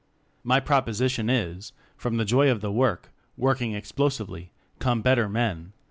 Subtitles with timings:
[0.43, 5.73] My proposition is: from the joy of the work Working Explosively come better men.